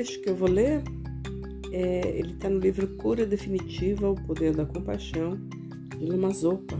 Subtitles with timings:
[0.00, 0.82] trecho que eu vou ler,
[1.72, 5.38] é, ele está no livro Cura Definitiva, O Poder da Compaixão,
[5.98, 6.78] de Lama Zopa.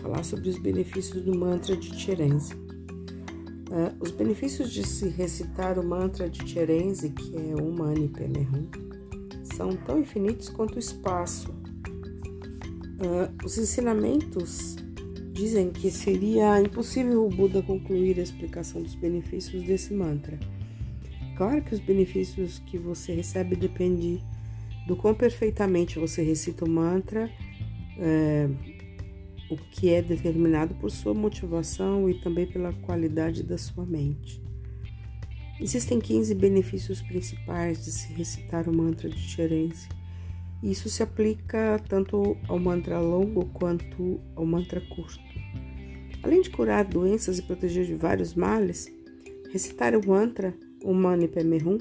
[0.00, 2.54] Falar sobre os benefícios do mantra de Cherenze.
[2.54, 8.70] Uh, os benefícios de se recitar o mantra de Cherenze, que é o Mani Padme
[9.56, 11.50] são tão infinitos quanto o espaço.
[13.00, 14.76] Uh, os ensinamentos
[15.32, 20.38] dizem que seria impossível o Buda concluir a explicação dos benefícios desse mantra.
[21.40, 24.22] Claro que os benefícios que você recebe dependem
[24.86, 27.30] do quão perfeitamente você recita o mantra,
[27.96, 28.46] é,
[29.50, 34.38] o que é determinado por sua motivação e também pela qualidade da sua mente.
[35.58, 39.88] Existem 15 benefícios principais de se recitar o mantra de Cherense.
[40.62, 45.24] Isso se aplica tanto ao mantra longo quanto ao mantra curto.
[46.22, 48.92] Além de curar doenças e proteger de vários males,
[49.50, 50.54] recitar o mantra
[50.84, 51.78] o Mani Padme Hum,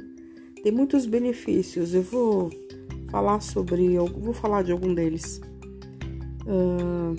[0.61, 1.94] tem muitos benefícios.
[1.94, 2.50] Eu vou
[3.09, 5.41] falar sobre, eu vou falar de algum deles.
[6.45, 7.16] Uh,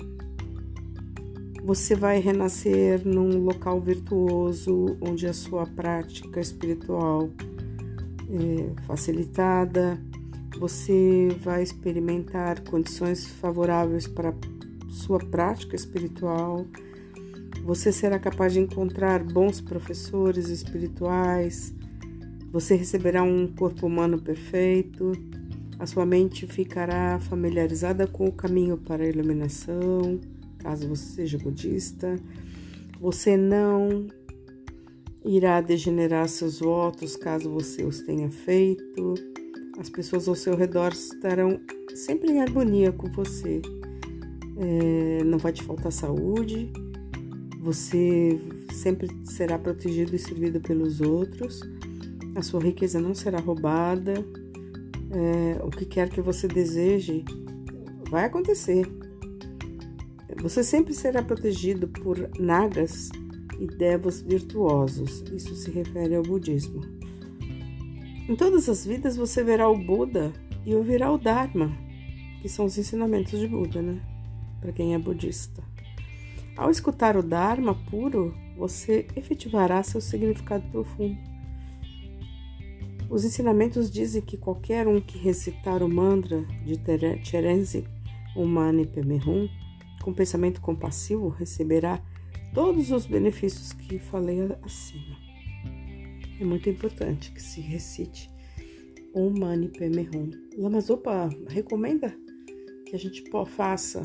[1.63, 7.29] você vai renascer num local virtuoso onde a sua prática espiritual
[8.29, 10.01] é facilitada.
[10.59, 14.33] Você vai experimentar condições favoráveis para
[14.89, 16.65] sua prática espiritual
[17.63, 21.73] você será capaz de encontrar bons professores espirituais.
[22.51, 25.11] Você receberá um corpo humano perfeito.
[25.77, 30.19] A sua mente ficará familiarizada com o caminho para a iluminação,
[30.59, 32.15] caso você seja budista.
[32.99, 34.07] Você não
[35.23, 39.13] irá degenerar seus votos caso você os tenha feito.
[39.79, 41.59] As pessoas ao seu redor estarão
[41.95, 43.61] sempre em harmonia com você.
[44.57, 46.71] É, não vai te faltar saúde
[47.61, 48.41] você
[48.73, 51.61] sempre será protegido e servido pelos outros.
[52.33, 54.13] A sua riqueza não será roubada.
[55.11, 57.23] É, o que quer que você deseje
[58.09, 58.87] vai acontecer.
[60.41, 63.09] Você sempre será protegido por nagas
[63.59, 65.23] e devas virtuosos.
[65.31, 66.81] Isso se refere ao budismo.
[68.27, 70.33] Em todas as vidas você verá o Buda
[70.65, 71.71] e ouvirá o Dharma,
[72.41, 74.01] que são os ensinamentos de Buda, né?
[74.59, 75.70] Para quem é budista.
[76.57, 81.17] Ao escutar o Dharma puro, você efetivará seu significado profundo.
[83.09, 87.85] Os ensinamentos dizem que qualquer um que recitar o mantra de Terenzi
[88.35, 89.49] Umani Pemerhum
[90.01, 92.01] com pensamento compassivo receberá
[92.53, 95.17] todos os benefícios que falei acima.
[96.39, 98.31] É muito importante que se recite
[99.13, 100.31] o Mani Pemerhum.
[100.57, 102.15] Lama Zopa recomenda
[102.85, 104.01] que a gente faça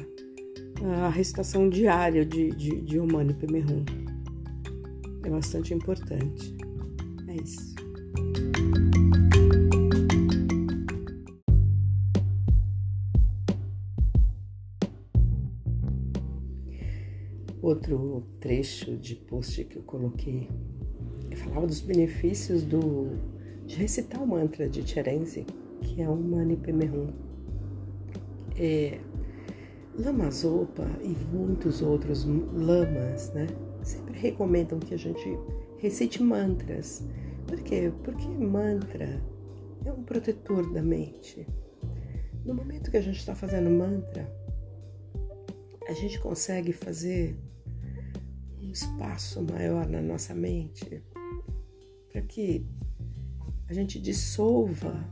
[0.84, 3.84] a recitação diária de, de, de Humane Pemerrum.
[5.24, 6.54] É bastante importante.
[7.28, 7.74] É isso.
[17.62, 20.48] Outro trecho de post que eu coloquei
[21.36, 23.10] eu falava dos benefícios do,
[23.66, 25.44] de recitar o mantra de Cherenzi,
[25.82, 27.08] que é o Mani Pemerhum.
[28.58, 28.98] É,
[29.98, 33.46] Lama Zopa e muitos outros lamas, né?
[33.82, 35.38] Sempre recomendam que a gente
[35.78, 37.02] recite mantras.
[37.46, 37.90] Por quê?
[38.04, 39.22] Porque mantra
[39.84, 41.46] é um protetor da mente.
[42.44, 44.30] No momento que a gente está fazendo mantra,
[45.88, 47.38] a gente consegue fazer
[48.60, 51.02] um espaço maior na nossa mente
[52.12, 52.66] para que
[53.66, 55.08] a gente dissolva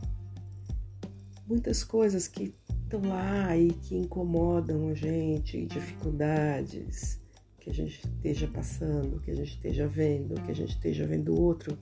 [1.46, 7.20] muitas coisas que estão lá e que incomodam a gente, dificuldades
[7.58, 11.38] que a gente esteja passando, que a gente esteja vendo, que a gente esteja vendo
[11.40, 11.78] outro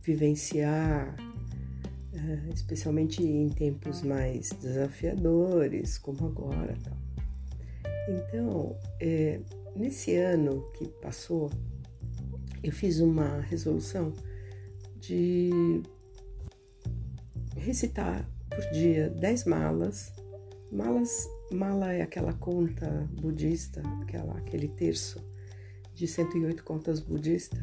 [0.00, 1.14] vivenciar,
[2.14, 6.74] eh, especialmente em tempos mais desafiadores, como agora.
[8.08, 9.40] Então, é,
[9.76, 11.50] nesse ano que passou,
[12.62, 14.12] eu fiz uma resolução
[14.98, 15.50] de
[17.56, 20.12] recitar por dia 10 malas
[20.72, 25.22] Malas, mala é aquela conta budista, aquela, aquele terço
[25.94, 27.60] de 108 contas budistas,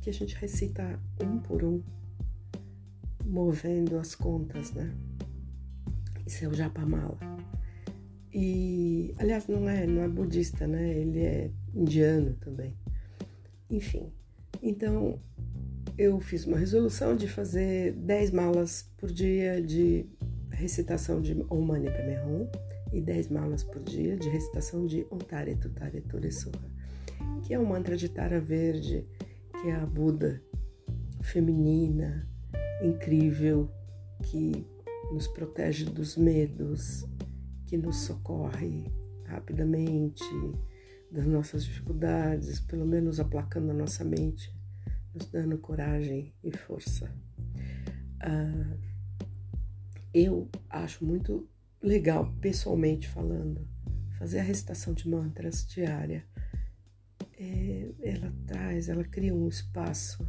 [0.00, 1.82] que a gente recita um por um,
[3.26, 4.90] movendo as contas, né?
[6.26, 7.18] Isso é o Japamala.
[8.32, 10.96] E, aliás, não é, não é budista, né?
[10.96, 12.74] Ele é indiano também.
[13.68, 14.10] Enfim,
[14.62, 15.20] então
[15.98, 20.06] eu fiz uma resolução de fazer 10 malas por dia de
[20.58, 22.48] recitação de Om Mani Padme Hum
[22.92, 26.58] e 10 malas por dia de recitação de Om Tare Tutare Turesura,
[27.44, 29.06] que é o mantra de Tara Verde,
[29.52, 30.42] que é a Buda
[31.22, 32.28] feminina,
[32.82, 33.70] incrível
[34.24, 34.66] que
[35.12, 37.06] nos protege dos medos,
[37.66, 38.92] que nos socorre
[39.26, 40.24] rapidamente
[41.10, 44.52] das nossas dificuldades, pelo menos aplacando a nossa mente,
[45.14, 47.08] nos dando coragem e força.
[48.20, 48.87] Ah,
[50.12, 51.48] eu acho muito
[51.82, 53.66] legal, pessoalmente falando,
[54.18, 56.24] fazer a recitação de mantras diária.
[57.38, 60.28] É, ela traz, ela cria um espaço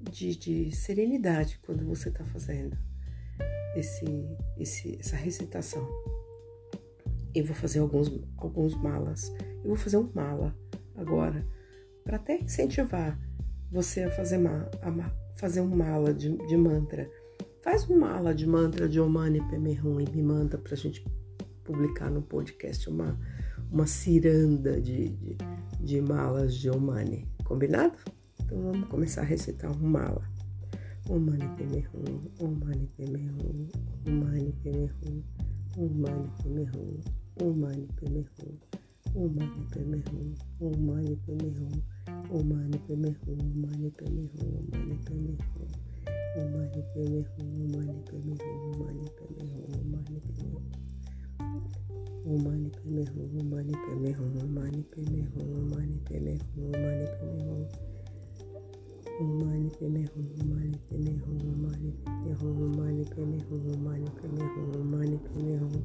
[0.00, 2.76] de, de serenidade quando você está fazendo
[3.76, 4.04] esse,
[4.56, 5.86] esse, essa recitação.
[7.34, 9.30] Eu vou fazer alguns, alguns malas.
[9.62, 10.56] Eu vou fazer um mala
[10.94, 11.46] agora,
[12.04, 13.18] para até incentivar
[13.70, 17.10] você a fazer, ma, a fazer um mala de, de mantra.
[17.64, 21.02] Faz um mala de mantra de Omani Pemerrum e me manda para a gente
[21.64, 23.18] publicar no podcast uma,
[23.72, 25.38] uma ciranda de, de,
[25.80, 27.26] de malas de Omani.
[27.42, 27.96] Combinado?
[28.42, 30.30] Então vamos começar a recitar um mala.
[31.08, 33.68] Om Mani Padme Hum, Om Mani Padme Hum,
[34.08, 35.22] Om Mani Padme Hum,
[35.78, 37.00] Om Mani Padme Hum,
[37.40, 38.74] Om Mani Padme Hum,
[46.36, 49.70] Om Mani Padme Hum, Om Mani Padme Hum, Om Mani Padme Hum,
[52.26, 56.34] Om Mani Padme Hum, Om Mani Padme Hum, Om Mani Padme Hum, Om Mani Padme
[56.42, 56.64] Hum,
[59.04, 59.94] Om Mani Padme Hum, Om Mani Padme Hum.
[59.94, 62.28] Om Mani Padme Hum, Om Mani Padme Hum, Om Mani Padme
[62.74, 65.82] Hum, Om Mani Padme Hum, Om Mani Padme Hum.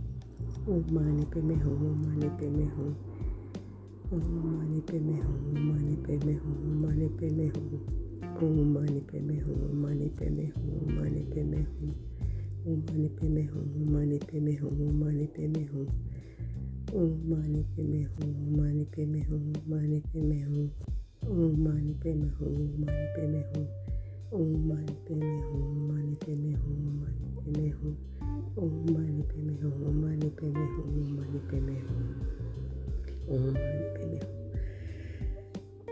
[0.70, 3.24] Humani peme hum, humani peme hum, humani peme
[3.60, 3.86] hum,
[4.42, 7.70] humani peme hum, humani peme hum, humani peme hum, humani peme hum, humani peme hum,
[7.70, 8.09] humani
[8.42, 11.94] Om Mani Padme Hum, Mani Padme Hum, Mani Padme Hum.
[12.66, 15.88] Om Mani Padme Hum, Mani Padme Hum, Mani Padme Hum.
[16.94, 20.72] Om Mani Padme Hum, Mani Padme Hum, Mani Padme Hum.
[21.28, 23.68] Om Mani Padme Hum, Mani Padme Hum.
[24.32, 27.96] Om Mani Padme Hum, Mani Padme Hum, Mani Padme Hum.
[28.56, 32.08] Om Mani Padme Hum, Mani Padme Hum, Mani Padme Hum.
[33.28, 34.40] Om Mani Padme Hum.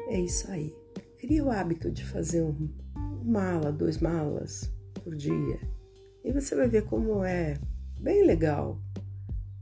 [0.10, 0.87] É isso aí.
[1.19, 2.69] Cria o hábito de fazer um
[3.24, 4.72] mala, dois malas
[5.04, 5.60] por dia.
[6.24, 7.58] E você vai ver como é
[8.00, 8.80] bem legal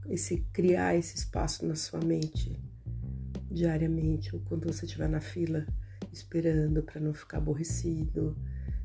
[0.08, 2.60] esse criar esse espaço na sua mente
[3.50, 5.66] diariamente ou quando você estiver na fila
[6.12, 8.36] esperando para não ficar aborrecido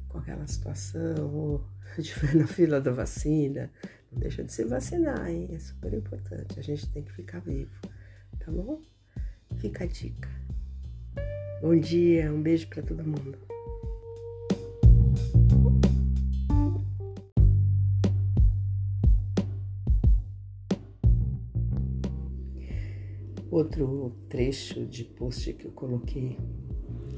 [0.07, 1.65] com aquela situação ou
[1.97, 3.69] estiver na fila da vacina,
[4.11, 5.49] não deixa de se vacinar, hein?
[5.51, 6.59] É super importante.
[6.59, 7.79] A gente tem que ficar vivo,
[8.39, 8.81] tá bom?
[9.57, 10.40] Fica a dica.
[11.61, 13.37] Bom dia, um beijo para todo mundo.
[23.51, 26.35] Outro trecho de post que eu coloquei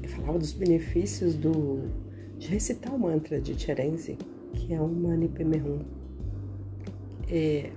[0.08, 1.88] falava dos benefícios do,
[2.36, 4.18] de recitar o mantra de Cherenzi,
[4.52, 5.80] que é o Mani Pemerhum.
[7.30, 7.72] É,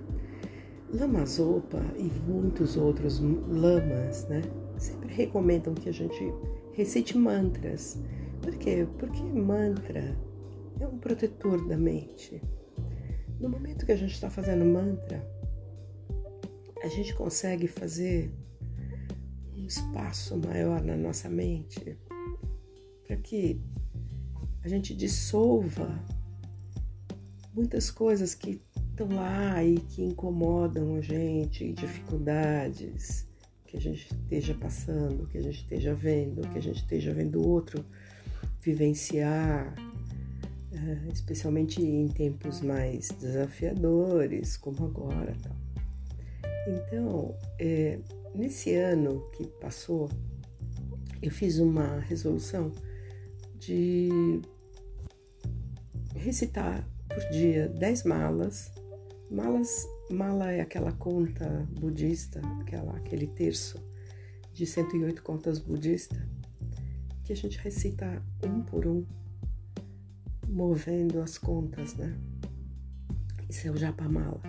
[0.93, 4.41] Lama Zopa e muitos outros lamas, né,
[4.77, 6.33] sempre recomendam que a gente
[6.77, 7.97] recite mantras.
[8.39, 8.87] Por quê?
[8.99, 10.15] Porque mantra
[10.79, 12.39] é um protetor da mente.
[13.39, 15.27] No momento que a gente está fazendo mantra,
[16.83, 18.31] a gente consegue fazer
[19.55, 21.97] espaço maior na nossa mente
[23.05, 23.59] para que
[24.63, 25.89] a gente dissolva
[27.53, 28.61] muitas coisas que
[28.91, 33.26] estão lá e que incomodam a gente, dificuldades
[33.67, 37.45] que a gente esteja passando, que a gente esteja vendo, que a gente esteja vendo
[37.45, 37.85] outro
[38.61, 39.75] vivenciar,
[40.71, 45.35] eh, especialmente em tempos mais desafiadores, como agora.
[46.67, 47.99] Então, é,
[48.37, 50.07] Nesse ano que passou,
[51.23, 52.71] eu fiz uma resolução
[53.57, 54.09] de
[56.15, 58.71] recitar por dia 10 malas.
[59.31, 63.81] Malas, mala é aquela conta budista, aquela, aquele terço
[64.53, 66.17] de 108 contas budistas,
[67.23, 69.05] que a gente recita um por um,
[70.47, 72.17] movendo as contas, né?
[73.49, 74.41] Isso é o Japamala.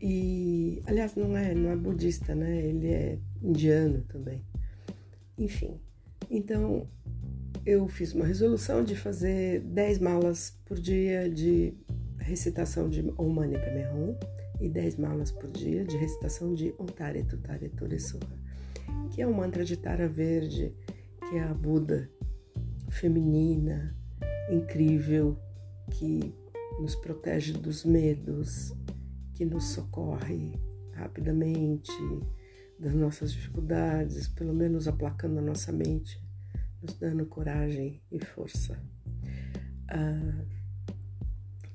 [0.00, 2.64] E, aliás, não é, não é budista, né?
[2.64, 4.44] Ele é indiano também.
[5.38, 5.80] Enfim,
[6.30, 6.86] então
[7.64, 11.74] eu fiz uma resolução de fazer 10 malas por dia de
[12.18, 16.86] recitação de Om Mani Padme Hum e 10 malas por dia de recitação de Om
[16.86, 18.38] Tare Tutare Turesuha,
[19.10, 20.74] que é um mantra de Tara Verde,
[21.28, 22.10] que é a Buda
[22.88, 23.96] feminina,
[24.50, 25.38] incrível,
[25.90, 26.34] que
[26.80, 28.72] nos protege dos medos,
[29.34, 30.58] que nos socorre
[30.92, 31.92] rapidamente
[32.78, 36.20] das nossas dificuldades, pelo menos aplacando a nossa mente,
[36.82, 38.78] nos dando coragem e força.
[39.88, 40.44] Ah,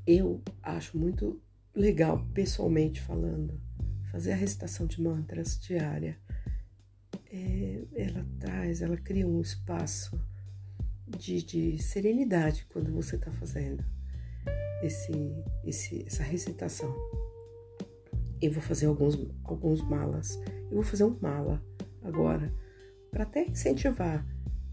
[0.06, 1.42] Eu acho muito
[1.78, 3.60] legal, pessoalmente falando,
[4.12, 6.18] fazer a recitação de mantras diária.
[7.32, 10.20] É, ela traz, ela cria um espaço
[11.08, 13.84] de, de serenidade quando você está fazendo
[14.82, 15.12] esse,
[15.64, 16.94] esse, essa recitação.
[18.42, 20.40] Eu vou fazer alguns, alguns malas.
[20.70, 21.64] Eu vou fazer um mala
[22.02, 22.54] agora,
[23.12, 24.26] para até incentivar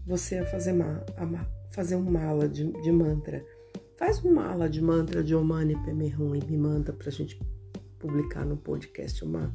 [0.05, 3.45] você a fazer, ma, a fazer um mala de, de mantra.
[3.97, 7.39] Faz um mala de mantra de Omani Pemerhum e me manda para a gente
[7.97, 9.53] publicar no podcast uma,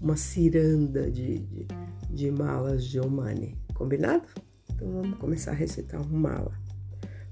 [0.00, 1.66] uma ciranda de, de,
[2.08, 3.58] de malas de Omani.
[3.74, 4.28] Combinado?
[4.72, 6.52] Então vamos começar a recitar um mala.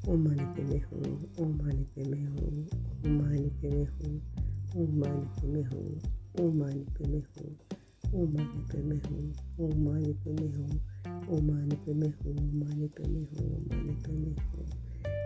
[0.05, 0.25] Om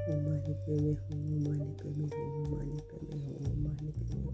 [0.09, 4.27] Mani Padme Hum, Om Mani Padme Hum, Om Mani Padme Hum, Om Mani Padme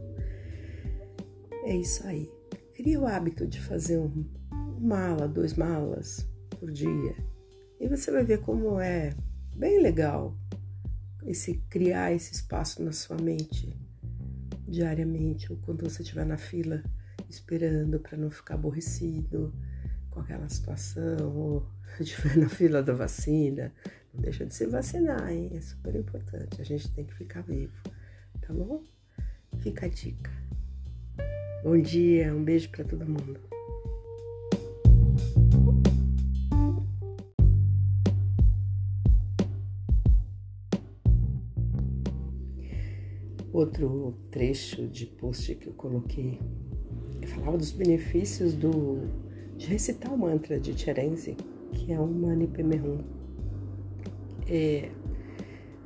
[1.66, 2.39] É isso aí.
[2.80, 4.26] Cria o hábito de fazer um
[4.80, 6.26] mala, dois malas
[6.58, 7.14] por dia.
[7.78, 9.14] E você vai ver como é
[9.54, 10.34] bem legal
[11.26, 13.78] esse criar esse espaço na sua mente
[14.66, 16.82] diariamente, ou quando você estiver na fila
[17.30, 19.54] esperando para não ficar aborrecido
[20.10, 21.70] com aquela situação, ou
[22.00, 23.74] estiver na fila da vacina,
[24.14, 25.52] não deixa de se vacinar, hein?
[25.54, 26.62] É super importante.
[26.62, 27.84] A gente tem que ficar vivo,
[28.40, 28.82] tá bom?
[29.58, 30.32] Fica a dica.
[31.62, 33.38] Bom dia, um beijo para todo mundo.
[43.52, 46.40] Outro trecho de post que eu coloquei
[47.22, 49.02] eu falava dos benefícios do,
[49.58, 51.36] de recitar o mantra de Cherenzi,
[51.74, 53.04] que é o Mani Pemerhum.
[54.48, 54.90] É,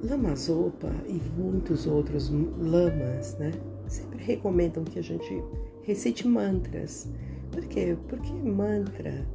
[0.03, 3.51] Lama Zopa e muitos outros lamas, né,
[3.93, 5.29] sempre recomendam que a gente
[5.83, 7.07] recite mantras.
[7.51, 7.95] Por quê?
[8.07, 9.25] Porque mantra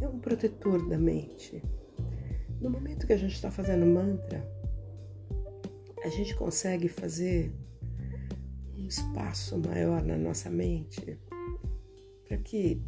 [0.00, 1.62] é um protetor da mente.
[2.60, 4.46] No momento que a gente está fazendo mantra,
[6.04, 7.50] a gente consegue fazer
[8.76, 11.18] um espaço maior na nossa mente
[12.28, 12.82] para que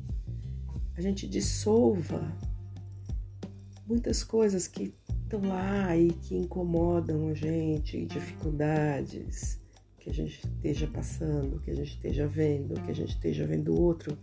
[0.94, 2.37] a gente dissolva
[3.87, 9.64] muitas coisas que estão lá e que incomodam a gente, dificuldades
[10.06, 13.75] que a gente esteja passando, que a gente esteja vendo, que a gente esteja vendo
[13.75, 14.16] o outro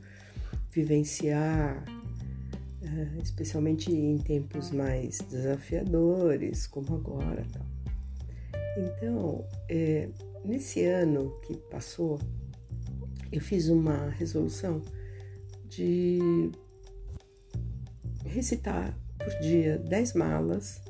[0.71, 1.83] vivenciar,
[2.81, 7.45] eh, especialmente em tempos mais desafiadores, como agora.
[8.77, 10.09] Então, é,
[10.43, 12.19] Nesse ano que passou,
[13.31, 14.81] eu fiz uma resolução
[15.69, 16.19] de
[18.25, 20.81] recitar por dia 10 malas.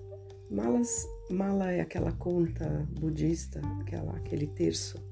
[0.49, 5.03] Malas, mala é aquela conta budista, aquela, aquele terço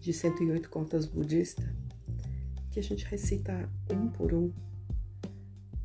[0.00, 1.62] de 108 contas budista,
[2.70, 4.50] que a gente recita um por um,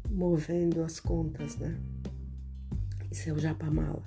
[0.09, 1.77] movendo as contas, né?
[3.11, 4.01] Isso é o Japamala.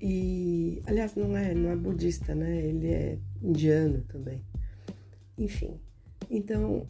[0.00, 2.66] E, aliás, não é, não é budista, né?
[2.66, 4.44] Ele é indiano também.
[5.36, 5.78] Enfim,
[6.28, 6.88] então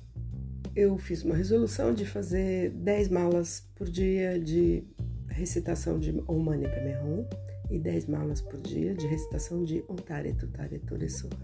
[0.74, 4.84] eu fiz uma resolução de fazer 10 malas por dia de
[5.28, 9.96] recitação de Om Mani Padme Hum e 10 malas por dia de recitação de Om
[9.96, 11.36] Tare Tutare Turesura,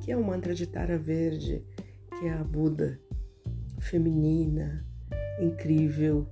[0.00, 1.64] que é um mantra de Tara Verde,
[2.18, 3.00] que é a Buda
[3.78, 4.86] feminina,
[5.40, 6.28] incrível,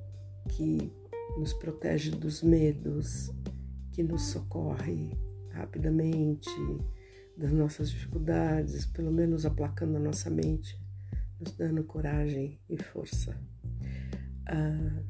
[0.48, 0.92] que
[1.38, 3.30] nos protege dos medos,
[3.92, 5.10] que nos socorre
[5.50, 6.50] rapidamente
[7.36, 10.80] das nossas dificuldades, pelo menos aplacando a nossa mente,
[11.38, 13.38] nos dando coragem e força.
[14.48, 15.04] Uh,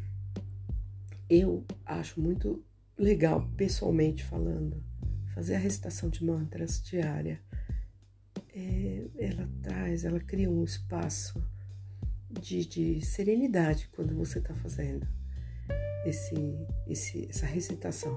[1.28, 2.64] eu acho muito
[2.98, 4.82] legal, pessoalmente falando,
[5.34, 7.40] fazer a recitação de mantras diária.
[8.54, 11.42] É, ela traz, ela cria um espaço
[12.30, 15.06] de, de serenidade quando você está fazendo
[16.06, 16.34] esse,
[16.86, 18.16] esse, essa recitação.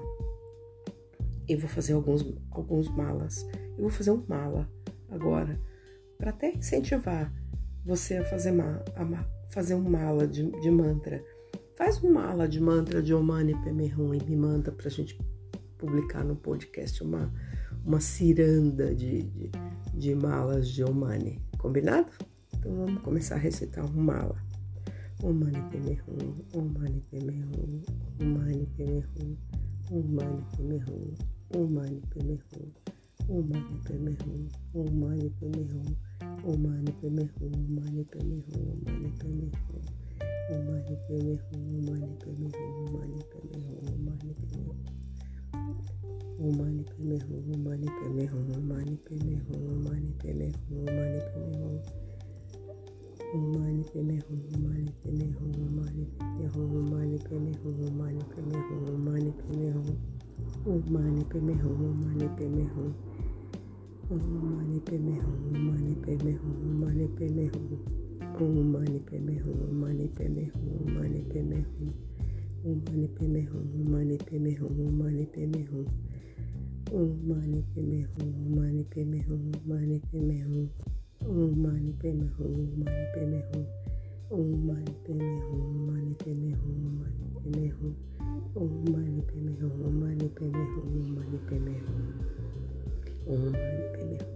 [1.48, 3.46] Eu vou fazer alguns, alguns malas.
[3.76, 4.70] Eu vou fazer um mala
[5.08, 5.60] agora,
[6.16, 7.32] para até incentivar
[7.84, 11.22] você a fazer, ma, a fazer um mala de, de mantra.
[11.80, 15.18] Faz um mala de mantra de Omani Pemerrum e me manda para a gente
[15.78, 17.32] publicar no podcast uma,
[17.86, 19.50] uma ciranda de, de,
[19.94, 21.40] de malas de Omani.
[21.56, 22.12] Combinado?
[22.54, 24.36] Então vamos começar a recitar um mala.
[25.22, 25.40] Om
[40.58, 44.34] Mani Padme Hum, Om Mani Padme Hum, Om Mani Padme Hum, Om Mani
[46.84, 49.84] Padme Hum, Om Mani Padme Hum, Om Mani Padme Hum, Om Mani Padme Hum, Om
[49.84, 50.90] Mani Padme Hum,
[53.30, 57.52] Om Mani Padme Hum, Om Mani Padme Hum, Om Mani Padme Hum, Om Mani Padme
[57.60, 59.98] Hum, Om Mani Padme Hum, Om Mani Padme Hum.
[60.66, 62.94] Om Mani Padme Hum, Om Mani Padme Hum,
[64.10, 67.06] Om Mani Padme Hum, Om Mani Padme Hum, Om Mani Padme Hum.
[67.06, 71.92] Humani peme hum, humani peme hum, humani peme hum, humani peme hum, humani peme hum,
[72.62, 75.86] humani peme hum, humani peme hum, humani peme hum,
[76.90, 80.68] humani peme hum, humani peme hum, humani peme hum, humani peme hum,
[81.60, 83.66] humani peme hum, humani peme hum,
[84.30, 85.36] humani peme hum,
[85.90, 87.94] humani peme hum, humani peme hum, humani peme hum, humani peme hum, humani peme hum.
[88.54, 89.00] Om mani padme hum, om mani padme hum, om mani padme hum, om mani padme
[89.00, 91.38] hum, om mani padme hum, om mani padme hum, om mani padme hum, om mani
[91.46, 92.08] padme hum,
[93.26, 94.30] om mani padme hum.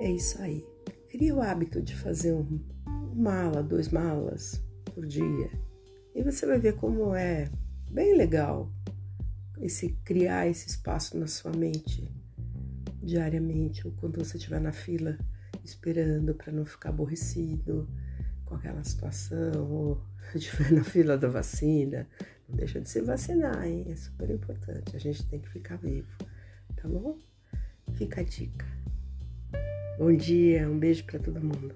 [0.00, 0.64] É isso aí.
[1.20, 2.58] Cria o hábito de fazer um
[3.14, 4.58] mala, dois malas
[4.94, 5.50] por dia.
[6.14, 7.50] E você vai ver como é
[7.90, 8.72] bem legal
[9.60, 12.10] esse criar esse espaço na sua mente
[13.02, 15.18] diariamente, ou quando você estiver na fila
[15.62, 17.86] esperando para não ficar aborrecido
[18.46, 20.02] com aquela situação, ou
[20.34, 22.08] estiver na fila da vacina,
[22.48, 23.84] não deixa de se vacinar, hein?
[23.90, 24.96] É super importante.
[24.96, 26.16] A gente tem que ficar vivo,
[26.76, 27.18] tá bom?
[27.92, 28.79] Fica a dica.
[29.98, 31.74] Bom dia, um beijo para todo mundo.